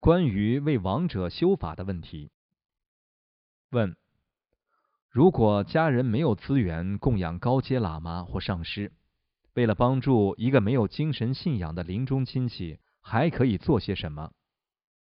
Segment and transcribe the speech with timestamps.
[0.00, 2.30] 关于为亡者修法的问题。
[3.68, 3.94] 问：
[5.10, 8.92] 如果家人没有资源供养高阶喇嘛或上师，
[9.52, 14.32] 为了帮助一个没有精神信仰的临终亲戚，还可以做些什么？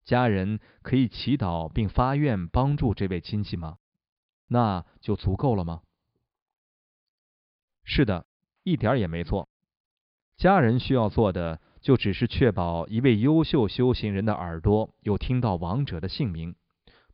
[0.05, 3.77] 家人可以祈祷并发愿帮助这位亲戚吗？
[4.48, 5.82] 那就足够了吗？
[7.84, 8.25] 是的，
[8.64, 9.50] 一点也没错。
[10.38, 11.59] 家人需要做的。
[11.86, 16.55] 就只是确保一位优秀修行人的耳朵有听到亡者的姓名，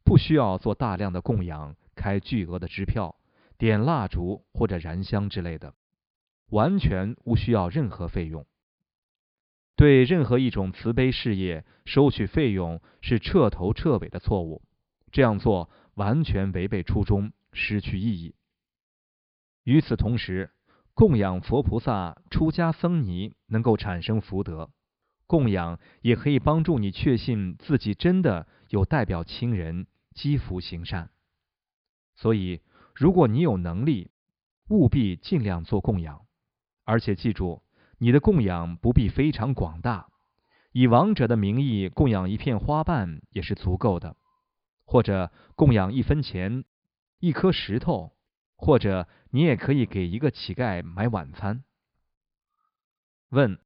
[0.06, 3.18] 不需要做大量的供养、开巨额的支票、
[3.58, 5.74] 点蜡烛或者燃香之类的，
[6.52, 8.46] 完全无需要任何费用。
[9.76, 14.62] 对任何一种慈悲事业收取费用是彻头彻尾的错误，
[15.12, 18.36] 这样做完全违背初衷，失去意义。
[19.66, 20.52] 与此同时，
[20.94, 24.70] 供养佛菩萨、出家僧尼能够产生福德，
[25.26, 31.10] 供养也可以帮助你确信自己真的有代表亲人积福行善。
[32.16, 32.62] 所以，
[32.94, 34.12] 如果你有能力，
[34.70, 36.26] 务必尽量做供养，
[36.84, 37.64] 而且记住，
[37.98, 40.10] 你的供养不必非常广大，
[40.72, 44.18] 以亡者的名义供养一片花瓣也是足够的，
[44.86, 46.66] 或者供养一分钱、
[47.20, 48.12] 一颗石头。
[48.62, 51.64] 或者你也可以给一个乞丐买晚餐。
[53.30, 53.60] 问：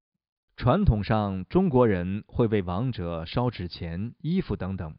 [0.55, 4.97] 传统上中国人会为亡者烧纸钱、衣服等等，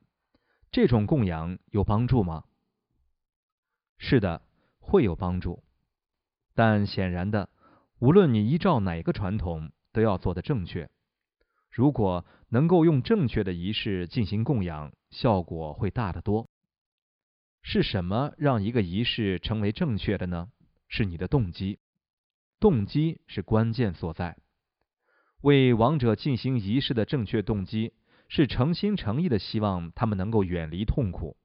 [0.70, 2.44] 这种供养有帮助吗？
[3.96, 4.42] 是的，
[4.80, 5.64] 会有帮助。
[6.54, 7.48] 但显然的，
[7.98, 10.90] 无论你依照哪个传统，都要做的正确。
[11.70, 16.50] 如果能够用正确的仪式进行供养，效果会大得多。
[17.68, 20.50] 是什么让一个仪式成为正确的呢？
[20.86, 21.80] 是你的动机，
[22.60, 24.36] 动机是关键所在。
[25.40, 27.92] 为亡者进行仪式的正确动机
[28.28, 31.36] 是诚心诚意的希望他们能够远离痛苦。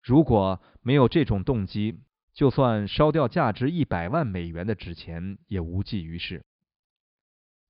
[0.00, 2.00] 如果没有这种动机，
[2.32, 6.46] 就算烧掉价值一百万美元的纸钱也无济于事。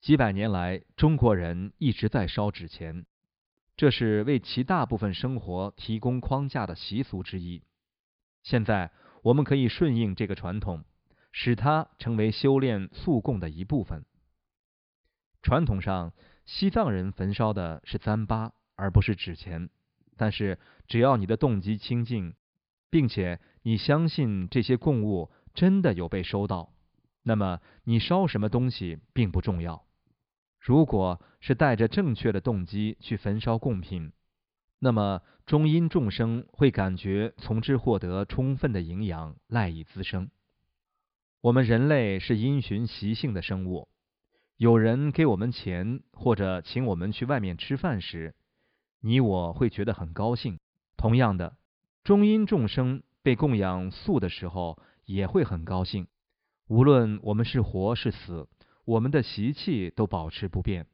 [0.00, 3.04] 几百年来，中国人一直在烧纸钱。
[3.76, 7.62] 这是为其大部分生活提供框架的习俗之一。
[8.42, 8.92] 现在，
[9.22, 10.84] 我们可以顺应这个传统，
[11.32, 14.04] 使它成为修炼素供的一部分。
[15.42, 16.12] 传统上，
[16.46, 19.68] 西藏人焚烧的是糌粑，而不是纸钱。
[20.16, 22.34] 但是，只要你的动机清净，
[22.90, 26.72] 并且你相信这些供物真的有被收到，
[27.24, 29.84] 那么你烧什么东西并不重要。
[30.64, 34.12] 如果是带着正确的动机去焚烧贡品，
[34.78, 40.30] 那么中阴众生会感觉从之获得充分的营养，赖以滋生。
[41.42, 43.88] 我们人类是因循习性的生物，
[44.56, 48.34] 有人给我们钱或者请我们去外面吃饭时，
[49.02, 50.58] 你我会觉得很高兴。
[50.96, 51.58] 同样的，
[52.04, 56.06] 中阴众生被供养素的时候也会很高兴，
[56.68, 58.48] 无论我们是活是死。
[58.84, 60.86] 我们的习气都保持不变，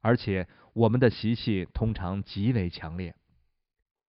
[0.00, 3.16] 而且我们的习气通常极为强烈。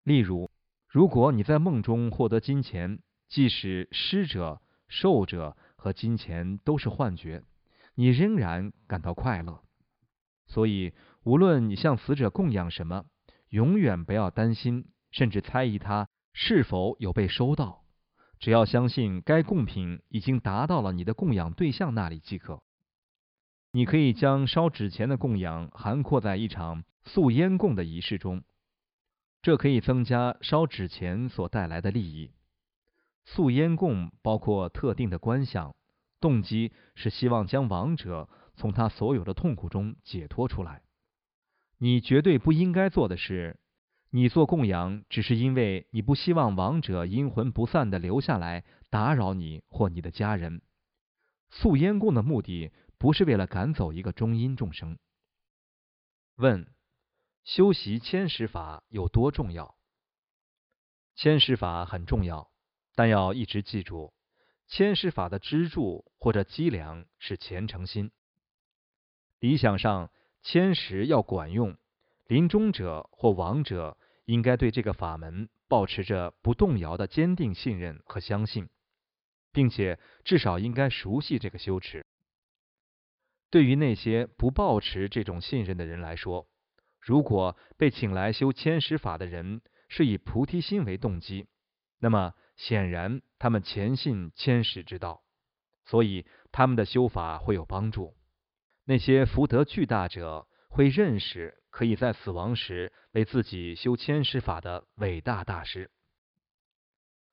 [0.03, 0.49] 例如，
[0.87, 7.43] 如果你在梦中获得金钱，即使施者、受者和金钱都是幻觉，
[7.95, 9.63] 你仍然感到快乐。
[10.47, 10.93] 所以，
[11.23, 13.05] 无论你向死者供养什么，
[13.49, 17.83] 永远不要担心，甚至猜疑他是否有被收到。
[18.37, 22.61] 只要相信该贡品已经达到了你的供养对象那里即可。
[23.75, 28.41] 你可以将烧纸钱的供养涵括在一场素烟供的仪式中，
[29.41, 32.31] 这可以增加烧纸钱所带来的利益。
[33.25, 35.75] 素烟供包括特定的观想，
[36.21, 40.83] 动机是希望将亡者从他所有的痛苦中解脱出来。
[41.77, 43.59] 你绝对不应该做的是，
[44.09, 50.61] 你做供养只是因为你不希望亡者阴魂不散的留下来打扰你或你的家人。
[51.49, 52.71] 素烟供的目的。
[52.97, 54.97] 不是为了赶走一个中阴众生。
[56.35, 56.67] 问：
[57.43, 59.77] 修习千实法有多重要？
[61.15, 62.51] 千实法很重要，
[62.95, 64.13] 但要一直记住，
[64.67, 68.11] 千实法的支柱或者脊梁是虔诚心。
[69.39, 71.77] 理想上，千实要管用，
[72.25, 78.69] 临终者或亡者应该对这个法门保持着不动摇的坚定信任和相信，
[79.51, 82.05] 并且至少应该熟悉这个修持。
[83.55, 86.45] 对于那些不抱持这种信任的人来说，
[86.99, 91.47] 如果被请来修千实法的人是以菩提心为动机，
[91.99, 95.23] 那么显然他们虔信千实之道，
[95.85, 98.17] 所以他们的修法会有帮助。
[98.83, 105.89] 那些福德巨大者会认识可以在死亡时为自己修千师法的伟大大师。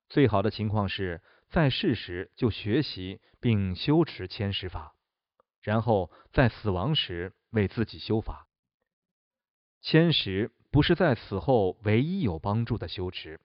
[0.08, 1.20] 最好的情况是
[1.50, 4.94] 在世时就学习并修持千师法，
[5.62, 8.49] 然后在死亡时为自己修法。
[9.81, 13.41] 千时不是在死后唯一有帮助的修持。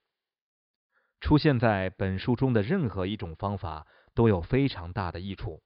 [1.19, 5.64] 出现在本书中的任何一种方法都有非常大的益处。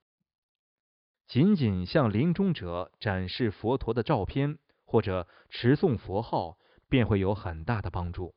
[1.27, 6.57] 仅仅向临终者展示佛陀的照片或者持诵佛号，
[6.89, 8.36] 便会有很大的帮助，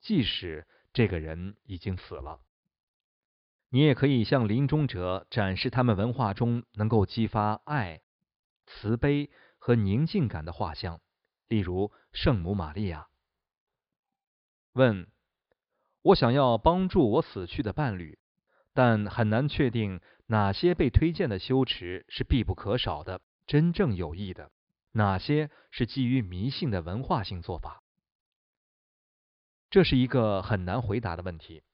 [0.00, 2.40] 即使这个人已经死了。
[3.74, 8.02] 你也可以向临终者展示他们文化中能够激发爱、
[8.66, 11.00] 慈悲和宁静感的画像，
[11.48, 13.08] 例如圣母玛利亚。
[14.74, 15.08] 问。
[16.02, 18.18] 我想要帮助我死去的伴侣，
[18.74, 24.52] 但很难确定哪些被推荐的修持是必不可少的、真正有益的，
[24.92, 27.82] 哪些是基于迷信的文化性做法。
[29.70, 31.64] 这是一个很难回答的问题，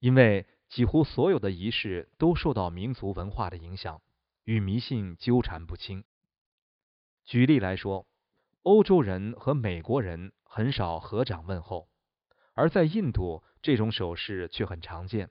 [0.00, 4.02] 因为几乎所有的仪式都受到民族文化的影响，
[4.44, 6.04] 与迷信纠缠不清。
[7.24, 8.06] 举例来说，
[8.62, 11.88] 欧洲人和美国人很少合掌问候，
[12.54, 13.42] 而在印度。
[13.62, 15.28] 这种手势却很常见。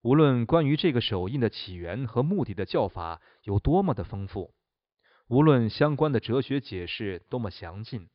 [0.00, 4.54] 无论关于这个手印的起源和目的的叫法有多么的丰富，
[5.26, 8.08] 无论相关的哲学解释多么详尽，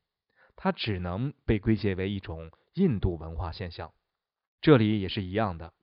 [0.56, 3.92] 它只能被归结为一种印度文化现象。
[4.62, 5.74] 这里也是一样的，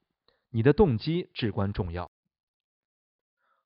[0.54, 2.10] 你的动机至关重要。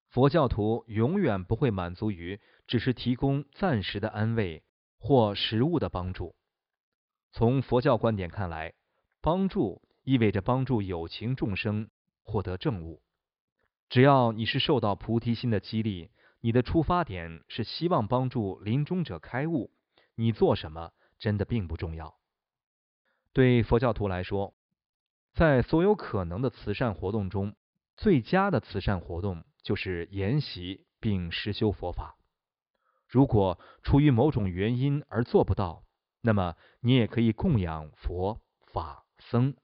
[0.08, 4.64] 佛教徒永远不会满足于只是提供暂时的安慰
[4.98, 6.34] 或食物的帮助。
[7.30, 8.74] 从佛教观点看来。
[9.20, 11.90] 帮助意味着帮助有情众生
[12.22, 13.02] 获得正悟。
[13.90, 19.72] 只要你是受到菩提心的激励，你的出发点是希望帮助临终者开悟，
[20.14, 22.16] 你做什么真的并不重要。
[23.32, 24.54] 对佛教徒来说，
[25.38, 27.54] 在所有可能的慈善活动中，
[27.96, 32.16] 最佳的慈善活动就是研习并实修佛法。
[33.06, 35.84] 如果出于某种原因而做不到，
[36.22, 39.04] 那么你也可以供养佛法。
[39.20, 39.54] 僧，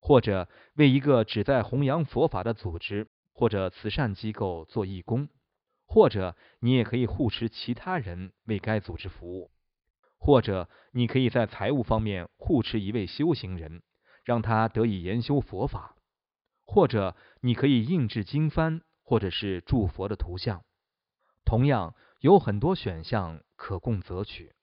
[0.00, 5.28] 或者为一个旨在弘扬佛法的组织或者慈善机构做义工，
[5.84, 9.50] 或者你也可以护持其他人为该组织服务，
[10.16, 13.82] 或者你可以在财务方面护持一位修行人，
[14.24, 15.96] 让他得以研修佛法，
[16.64, 20.64] 或者你可以印制经幡或者是祝佛的图像。
[21.44, 24.54] 同样有很多选项可供择取。